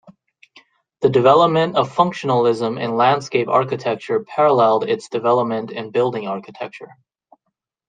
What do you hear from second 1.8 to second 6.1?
functionalism in landscape architecture paralleled its development in